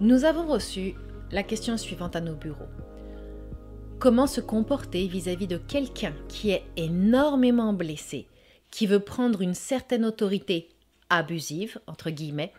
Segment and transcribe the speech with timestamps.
[0.00, 0.94] Nous avons reçu
[1.32, 2.68] la question suivante à nos bureaux.
[3.98, 8.28] Comment se comporter vis-à-vis de quelqu'un qui est énormément blessé,
[8.70, 10.68] qui veut prendre une certaine autorité
[11.10, 12.52] abusive, entre guillemets,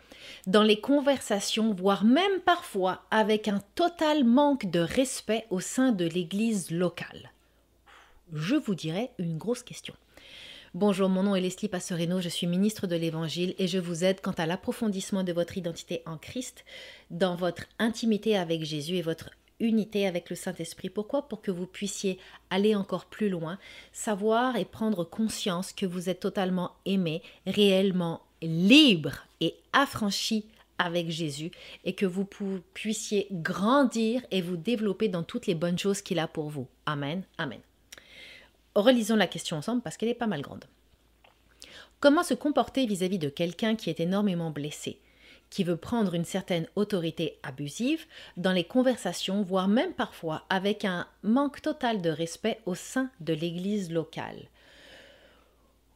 [0.46, 6.04] dans les conversations, voire même parfois avec un total manque de respect au sein de
[6.04, 7.32] l'Église locale?
[8.34, 9.94] Je vous dirais une grosse question.
[10.72, 14.20] Bonjour, mon nom est Leslie Passerino, je suis ministre de l'Évangile et je vous aide
[14.20, 16.64] quant à l'approfondissement de votre identité en Christ,
[17.10, 20.88] dans votre intimité avec Jésus et votre unité avec le Saint-Esprit.
[20.88, 21.26] Pourquoi?
[21.26, 22.20] Pour que vous puissiez
[22.50, 23.58] aller encore plus loin,
[23.92, 30.46] savoir et prendre conscience que vous êtes totalement aimé, réellement libre et affranchi
[30.78, 31.50] avec Jésus
[31.84, 32.28] et que vous
[32.74, 36.68] puissiez grandir et vous développer dans toutes les bonnes choses qu'il a pour vous.
[36.86, 37.24] Amen.
[37.38, 37.60] Amen.
[38.74, 40.64] Relisons la question ensemble parce qu'elle est pas mal grande.
[41.98, 44.98] Comment se comporter vis-à-vis de quelqu'un qui est énormément blessé,
[45.50, 48.06] qui veut prendre une certaine autorité abusive
[48.36, 53.34] dans les conversations, voire même parfois avec un manque total de respect au sein de
[53.34, 54.48] l'Église locale?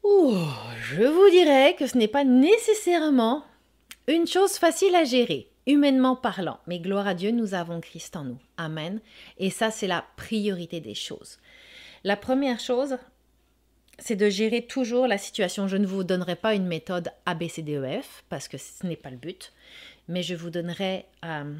[0.04, 3.44] Je vous dirais que ce n'est pas nécessairement
[4.06, 6.58] une chose facile à gérer, humainement parlant.
[6.66, 8.38] Mais gloire à Dieu, nous avons Christ en nous.
[8.58, 9.00] Amen.
[9.38, 11.38] Et ça, c'est la priorité des choses.
[12.04, 12.98] La première chose,
[13.98, 15.68] c'est de gérer toujours la situation.
[15.68, 19.52] Je ne vous donnerai pas une méthode ABCDEF parce que ce n'est pas le but,
[20.08, 21.54] mais je vous donnerai euh,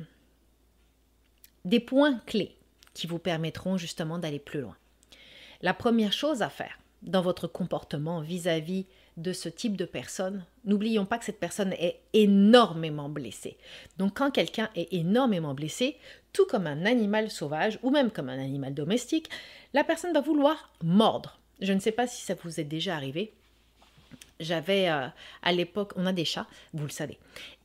[1.64, 2.55] des points clés
[2.92, 4.77] qui vous permettront justement d'aller plus loin.
[5.62, 11.06] La première chose à faire, dans votre comportement vis-à-vis de ce type de personne, n'oublions
[11.06, 13.56] pas que cette personne est énormément blessée.
[13.96, 15.96] Donc quand quelqu'un est énormément blessé,
[16.33, 19.28] tout comme un animal sauvage ou même comme un animal domestique,
[19.72, 21.38] la personne va vouloir mordre.
[21.61, 23.33] Je ne sais pas si ça vous est déjà arrivé.
[24.41, 25.06] J'avais euh,
[25.42, 27.18] à l'époque, on a des chats, vous le savez.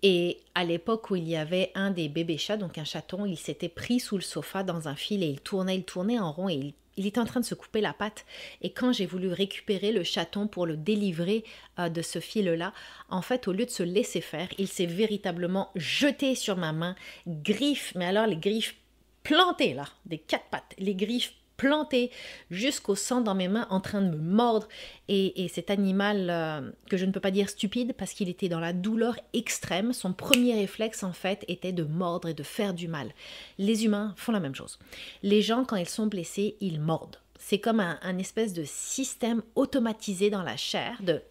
[0.03, 3.37] Et à l'époque où il y avait un des bébés chats, donc un chaton, il
[3.37, 6.47] s'était pris sous le sofa dans un fil et il tournait, il tournait en rond
[6.47, 8.25] et il il était en train de se couper la patte.
[8.61, 11.45] Et quand j'ai voulu récupérer le chaton pour le délivrer
[11.79, 12.73] euh, de ce fil-là,
[13.09, 16.95] en fait, au lieu de se laisser faire, il s'est véritablement jeté sur ma main,
[17.25, 18.75] griffes, mais alors les griffes
[19.23, 22.09] plantées là, des quatre pattes, les griffes planté
[22.49, 24.67] jusqu'au sang dans mes mains en train de me mordre.
[25.09, 28.61] Et, cet animal, euh, que je ne peux pas dire stupide parce qu'il était dans
[28.61, 32.87] la douleur extrême, son premier réflexe en fait était de mordre et de faire du
[32.87, 33.11] mal.
[33.57, 34.79] Les humains font la même chose.
[35.21, 37.17] Les gens, quand ils sont blessés, ils mordent.
[37.37, 41.21] C'est comme un, un, espèce de système automatisé dans la chair de,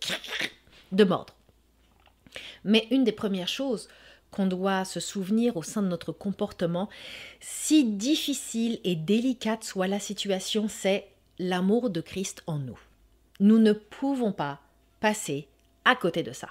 [0.92, 1.34] de mordre.
[2.64, 3.88] Mais une des premières choses
[4.30, 6.88] qu'on doit se souvenir au sein de notre comportement,
[7.40, 11.08] si difficile et délicate soit la situation, c'est
[11.38, 12.78] l'amour de Christ en nous.
[13.40, 14.60] Nous ne pouvons pas
[15.00, 15.48] passer
[15.84, 16.48] à côté de ça.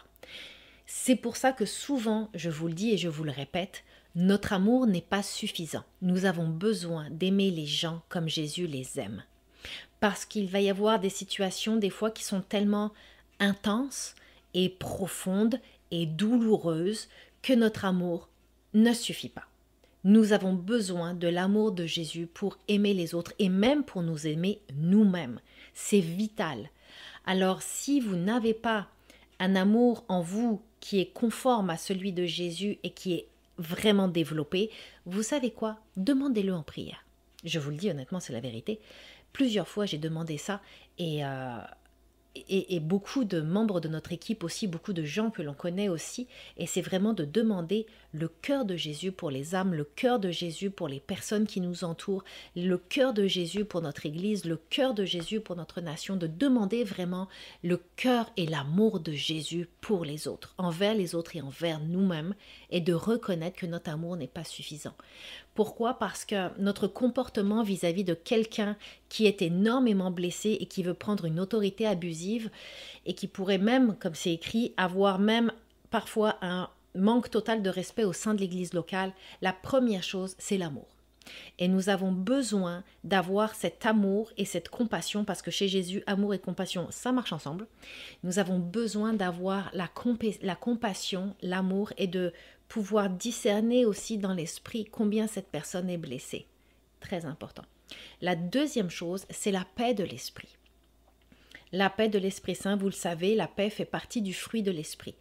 [0.85, 3.83] C'est pour ça que souvent, je vous le dis et je vous le répète,
[4.15, 5.83] notre amour n'est pas suffisant.
[6.01, 9.23] Nous avons besoin d'aimer les gens comme Jésus les aime.
[9.99, 12.91] Parce qu'il va y avoir des situations des fois qui sont tellement
[13.39, 14.15] intenses
[14.53, 15.59] et profondes
[15.91, 17.09] et douloureuses
[17.53, 18.29] notre amour
[18.73, 19.45] ne suffit pas.
[20.03, 24.27] Nous avons besoin de l'amour de Jésus pour aimer les autres et même pour nous
[24.27, 25.39] aimer nous-mêmes.
[25.73, 26.69] C'est vital.
[27.25, 28.87] Alors si vous n'avez pas
[29.39, 33.27] un amour en vous qui est conforme à celui de Jésus et qui est
[33.57, 34.69] vraiment développé,
[35.05, 35.79] vous savez quoi?
[35.97, 37.03] Demandez-le en prière.
[37.43, 38.79] Je vous le dis honnêtement, c'est la vérité.
[39.33, 40.61] Plusieurs fois, j'ai demandé ça
[40.97, 41.57] et, euh,
[42.49, 46.27] et, beaucoup de membres de notre équipe aussi, beaucoup de gens que l'on connaît aussi,
[46.57, 50.31] et c'est vraiment de demander le cœur de Jésus pour les âmes, le cœur de
[50.31, 52.23] Jésus pour les personnes qui nous entourent,
[52.55, 56.27] le cœur de Jésus pour notre Église, le cœur de Jésus pour notre nation, de
[56.27, 57.27] demander vraiment
[57.63, 62.33] le cœur et l'amour de Jésus pour les autres, envers les autres et envers nous-mêmes,
[62.69, 64.95] et de reconnaître que notre amour n'est pas suffisant.
[65.57, 65.95] Pourquoi?
[65.95, 68.77] Parce que notre comportement vis-à-vis de quelqu'un
[69.09, 72.51] qui est énormément blessé et qui veut prendre une autorité abusive
[73.07, 75.51] et qui pourrait même, comme c'est écrit, avoir même
[75.89, 80.59] parfois un manque total de respect au sein de l'Église locale, la première chose, c'est
[80.59, 80.85] l'amour.
[81.57, 86.35] Et nous avons besoin d'avoir cet amour et cette compassion, parce que chez Jésus, amour
[86.35, 87.65] et compassion, ça marche ensemble.
[88.23, 89.89] Nous avons besoin d'avoir la,
[90.43, 92.31] la compassion, l'amour et de
[92.67, 96.47] pouvoir discerner aussi dans l'esprit combien cette personne est blessée.
[96.99, 97.65] Très important.
[98.21, 100.57] La deuxième chose, c'est la paix de l'esprit.
[101.73, 104.71] La paix de l'Esprit Saint, vous le savez, la paix fait partie du fruit de
[104.71, 105.15] l'Esprit.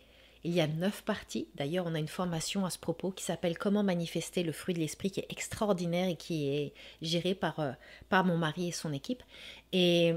[0.44, 1.48] Il y a neuf parties.
[1.56, 4.78] D'ailleurs, on a une formation à ce propos qui s'appelle Comment manifester le fruit de
[4.78, 6.72] l'esprit, qui est extraordinaire et qui est
[7.02, 7.72] gérée par, euh,
[8.08, 9.24] par mon mari et son équipe.
[9.72, 10.12] Et,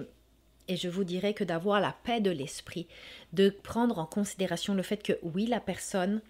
[0.68, 2.86] et je vous dirais que d'avoir la paix de l'esprit,
[3.34, 6.22] de prendre en considération le fait que oui, la personne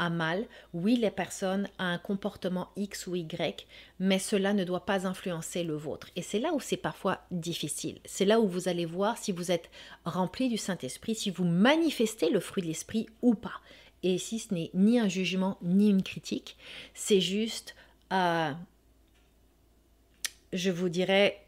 [0.00, 0.46] à mal.
[0.72, 3.66] Oui, les personnes ont un comportement X ou Y,
[4.00, 6.08] mais cela ne doit pas influencer le vôtre.
[6.16, 7.98] Et c'est là où c'est parfois difficile.
[8.06, 9.70] C'est là où vous allez voir si vous êtes
[10.06, 13.60] rempli du Saint-Esprit, si vous manifestez le fruit de l'Esprit ou pas.
[14.02, 16.56] Et ici, ce n'est ni un jugement ni une critique,
[16.94, 17.74] c'est juste,
[18.12, 18.52] euh,
[20.54, 21.44] je vous dirais,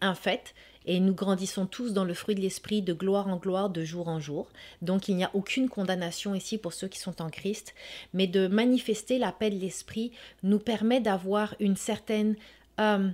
[0.00, 0.54] un fait
[0.86, 4.08] et nous grandissons tous dans le fruit de l'esprit de gloire en gloire, de jour
[4.08, 4.48] en jour.
[4.82, 7.74] Donc il n'y a aucune condamnation ici pour ceux qui sont en Christ,
[8.14, 10.12] mais de manifester la paix de l'esprit
[10.42, 12.36] nous permet d'avoir une certaine
[12.80, 13.08] euh,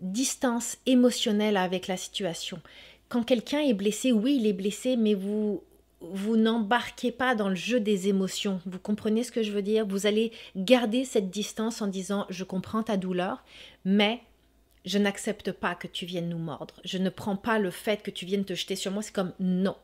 [0.00, 2.60] distance émotionnelle avec la situation.
[3.08, 5.62] Quand quelqu'un est blessé, oui, il est blessé, mais vous
[6.10, 8.60] vous n'embarquez pas dans le jeu des émotions.
[8.66, 9.86] Vous comprenez ce que je veux dire?
[9.86, 13.42] Vous allez garder cette distance en disant je comprends ta douleur,
[13.84, 14.20] mais
[14.84, 16.74] je n'accepte pas que tu viennes nous mordre.
[16.84, 19.02] Je ne prends pas le fait que tu viennes te jeter sur moi.
[19.02, 19.76] C'est comme non.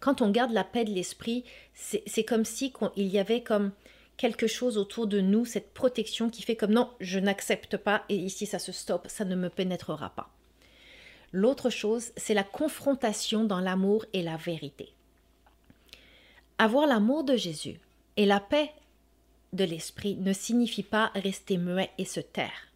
[0.00, 1.44] Quand on garde la paix de l'esprit,
[1.74, 3.72] c'est comme si il y avait comme
[4.16, 8.16] quelque chose autour de nous, cette protection qui fait comme non, je n'accepte pas et
[8.16, 10.30] ici ça se stoppe, ça ne me pénétrera pas.
[11.32, 14.92] L'autre chose, c'est la confrontation dans l'amour et la vérité.
[16.58, 17.78] Avoir l'amour de Jésus
[18.16, 18.72] et la paix
[19.52, 22.72] de l'esprit ne signifie pas rester muet et se taire.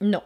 [0.00, 0.22] Non,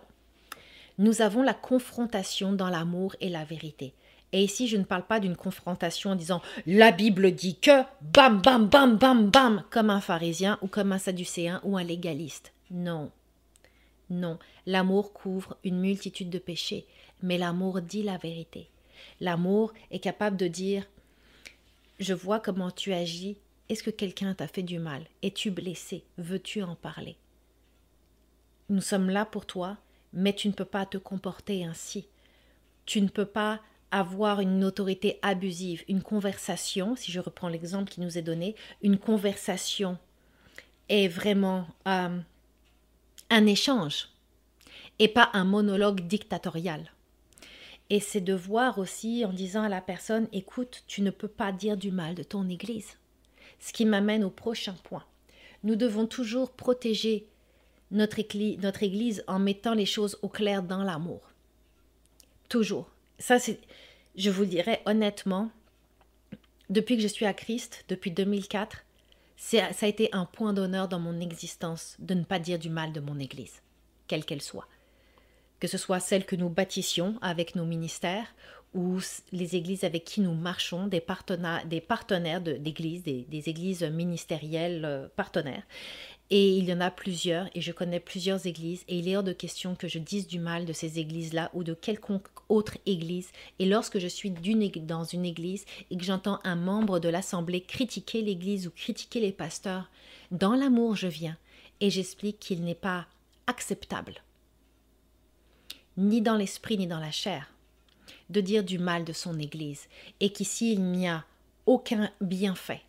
[1.01, 3.95] nous avons la confrontation dans l'amour et la vérité.
[4.33, 8.43] Et ici, je ne parle pas d'une confrontation en disant la Bible dit que, bam,
[8.43, 12.53] bam, bam, bam, bam, comme un pharisien ou comme un sadducéen ou un légaliste.
[12.71, 13.11] Non.
[14.11, 16.87] Non, l'amour couvre une multitude de péchés,
[17.23, 18.69] mais l'amour dit la vérité.
[19.21, 20.87] L'amour est capable de dire
[21.99, 23.39] Je vois comment tu agis.
[23.71, 25.07] Est-ce que quelqu'un t'a fait du mal?
[25.23, 26.05] Es-tu blessé?
[26.19, 27.17] Veux-tu en parler?
[28.69, 29.79] Nous sommes là pour toi
[30.13, 32.09] mais tu ne peux pas te comporter ainsi.
[32.87, 33.61] Tu ne peux pas
[33.91, 35.85] avoir une autorité abusive.
[35.89, 39.99] Une conversation, si je reprends l'exemple qui nous est donné, une conversation
[40.89, 42.19] est vraiment euh,
[43.31, 44.09] un échange
[44.99, 46.93] et pas un monologue dictatorial.
[47.89, 51.51] Et c'est de voir aussi en disant à la personne, écoute, tu ne peux pas
[51.51, 52.99] dire du mal de ton Église.
[53.59, 55.05] Ce qui m'amène au prochain point.
[55.65, 57.27] Nous devons toujours protéger
[57.91, 61.21] notre église, en mettant les choses au clair dans l'amour.
[62.49, 62.91] Toujours.
[63.19, 63.61] Ça, c'est,
[64.17, 65.51] je vous dirais honnêtement,
[66.69, 68.85] depuis que je suis à Christ, depuis 2004,
[69.37, 72.93] ça a été un point d'honneur dans mon existence de ne pas dire du mal
[72.93, 73.63] de mon église,
[74.07, 74.69] quelle qu'elle soit.
[75.61, 78.35] Que ce soit celle que nous bâtissions avec nos ministères
[78.75, 78.99] ou
[79.33, 84.85] les églises avec qui nous marchons, des partenaires, des partenaires d'églises, des, des, églises ministérielles
[84.85, 85.65] euh, partenaires.
[86.33, 89.25] Et il y en a plusieurs, et je connais plusieurs églises, et il est hors
[89.25, 93.31] de question que je dise du mal de ces églises-là ou de quelconque autre église.
[93.59, 98.23] Et lorsque je suis dans une église et que j'entends un membre de l'assemblée critiquer
[98.23, 99.91] l'église ou critiquer les pasteurs,
[100.31, 101.37] dans l'amour je viens
[101.81, 103.07] et j'explique qu'il n'est pas
[103.49, 104.23] acceptable,
[105.97, 107.53] ni dans l'esprit ni dans la chair,
[108.29, 109.89] de dire du mal de son église,
[110.21, 111.25] et qu'ici il n'y a
[111.67, 112.83] aucun bienfait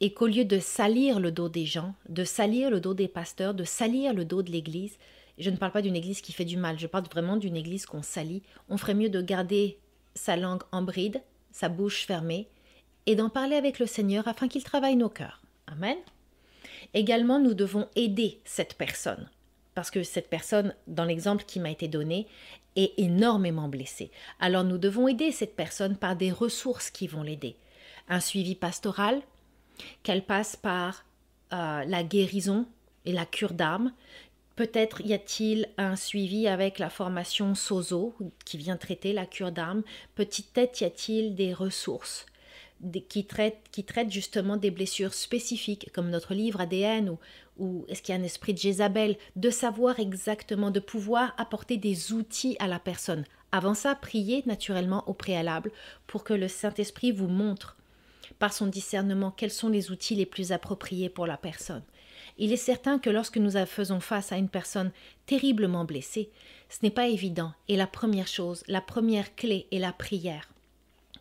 [0.00, 3.54] et qu'au lieu de salir le dos des gens, de salir le dos des pasteurs,
[3.54, 4.98] de salir le dos de l'Église,
[5.38, 7.86] je ne parle pas d'une Église qui fait du mal, je parle vraiment d'une Église
[7.86, 9.78] qu'on salit, on ferait mieux de garder
[10.14, 11.22] sa langue en bride,
[11.52, 12.48] sa bouche fermée,
[13.06, 15.40] et d'en parler avec le Seigneur afin qu'il travaille nos cœurs.
[15.66, 15.96] Amen.
[16.94, 19.28] Également, nous devons aider cette personne,
[19.74, 22.26] parce que cette personne, dans l'exemple qui m'a été donné,
[22.76, 24.10] est énormément blessée.
[24.40, 27.56] Alors nous devons aider cette personne par des ressources qui vont l'aider.
[28.08, 29.20] Un suivi pastoral,
[30.02, 31.04] qu'elle passe par
[31.52, 32.66] euh, la guérison
[33.04, 33.92] et la cure d'âme.
[34.56, 39.82] Peut-être y a-t-il un suivi avec la formation SOZO qui vient traiter la cure d'âme.
[40.14, 42.26] Peut-être y a-t-il des ressources
[43.08, 47.18] qui traitent, qui traitent justement des blessures spécifiques, comme notre livre ADN ou,
[47.58, 51.76] ou est-ce qu'il y a un esprit de Jézabel, de savoir exactement, de pouvoir apporter
[51.76, 53.24] des outils à la personne.
[53.50, 55.72] Avant ça, priez naturellement au préalable
[56.06, 57.76] pour que le Saint-Esprit vous montre
[58.38, 61.82] par son discernement quels sont les outils les plus appropriés pour la personne.
[62.38, 64.92] Il est certain que lorsque nous faisons face à une personne
[65.26, 66.30] terriblement blessée,
[66.68, 70.48] ce n'est pas évident et la première chose, la première clé est la prière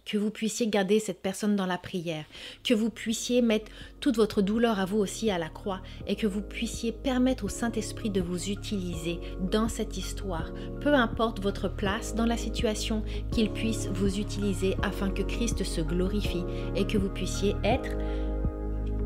[0.07, 2.23] que vous puissiez garder cette personne dans la prière,
[2.63, 6.27] que vous puissiez mettre toute votre douleur à vous aussi à la croix et que
[6.27, 9.19] vous puissiez permettre au Saint-Esprit de vous utiliser
[9.51, 10.49] dans cette histoire,
[10.79, 15.81] peu importe votre place dans la situation, qu'il puisse vous utiliser afin que Christ se
[15.81, 16.45] glorifie
[16.75, 17.91] et que vous puissiez être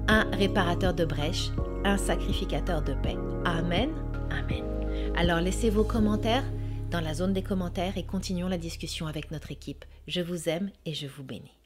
[0.08, 1.50] un réparateur de brèches,
[1.84, 3.18] un sacrificateur de paix.
[3.46, 3.90] Amen.
[4.30, 4.64] Amen.
[5.16, 6.44] Alors laissez vos commentaires
[6.92, 9.86] dans la zone des commentaires et continuons la discussion avec notre équipe.
[10.08, 11.58] Je vous aime et je vous bénis.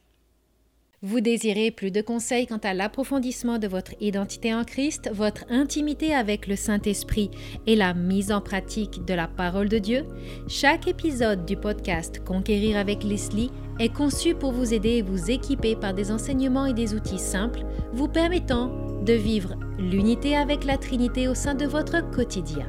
[1.02, 6.16] Vous désirez plus de conseils quant à l'approfondissement de votre identité en Christ, votre intimité
[6.16, 7.30] avec le Saint-Esprit
[7.68, 10.06] et la mise en pratique de la parole de Dieu?
[10.48, 15.76] Chaque épisode du podcast Conquérir avec Leslie est conçu pour vous aider et vous équiper
[15.76, 18.70] par des enseignements et des outils simples vous permettant
[19.04, 22.68] de vivre l'unité avec la Trinité au sein de votre quotidien.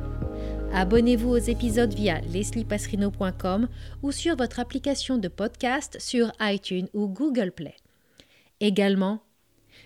[0.73, 3.69] Abonnez-vous aux épisodes via lesliepasserino.com
[4.03, 7.75] ou sur votre application de podcast sur iTunes ou Google Play.
[8.61, 9.21] Également,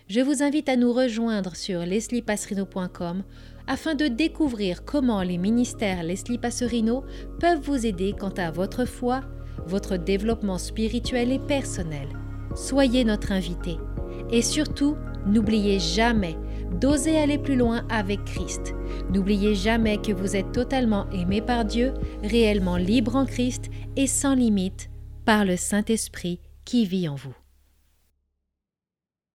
[0.08, 3.22] je vous invite à nous rejoindre sur lesliepasserino.com
[3.66, 7.04] afin de découvrir comment les ministères Leslie Passerino
[7.38, 9.20] peuvent vous aider quant à votre foi,
[9.66, 12.08] votre développement spirituel et personnel.
[12.56, 13.76] Soyez notre invité.
[14.32, 14.96] Et surtout,
[15.26, 16.36] n'oubliez jamais
[16.70, 18.74] d'oser aller plus loin avec Christ.
[19.12, 24.34] N'oubliez jamais que vous êtes totalement aimé par Dieu, réellement libre en Christ et sans
[24.34, 24.90] limite
[25.24, 27.34] par le Saint-Esprit qui vit en vous.